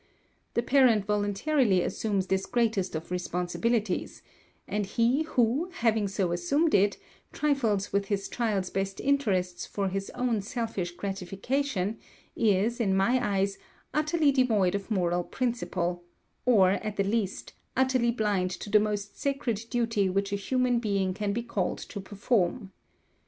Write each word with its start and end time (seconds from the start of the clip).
The 0.55 0.63
parent 0.63 1.05
voluntarily 1.05 1.83
assumes 1.83 2.25
this 2.25 2.47
greatest 2.47 2.95
of 2.95 3.11
responsibilities; 3.11 4.23
and 4.67 4.87
he 4.87 5.21
who, 5.21 5.69
having 5.71 6.07
so 6.07 6.31
assumed 6.31 6.73
it, 6.73 6.97
trifles 7.31 7.93
with 7.93 8.05
his 8.07 8.27
child's 8.27 8.71
best 8.71 8.99
interests 8.99 9.67
for 9.67 9.89
his 9.89 10.09
own 10.15 10.41
selfish 10.41 10.89
gratification, 10.93 11.99
is, 12.35 12.79
in 12.79 12.97
my 12.97 13.23
eyes, 13.23 13.59
utterly 13.93 14.31
devoid 14.31 14.73
of 14.73 14.89
moral 14.89 15.23
principle; 15.23 16.03
or, 16.47 16.71
at 16.71 16.95
the 16.95 17.03
least, 17.03 17.53
utterly 17.77 18.09
blind 18.09 18.49
to 18.49 18.71
the 18.71 18.79
most 18.79 19.19
sacred 19.19 19.65
duty 19.69 20.09
which 20.09 20.33
a 20.33 20.35
human 20.35 20.79
being 20.79 21.13
can 21.13 21.31
be 21.31 21.43
called 21.43 21.77
to 21.77 22.01
perform. 22.01 22.71